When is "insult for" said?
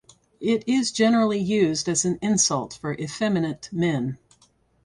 2.23-2.95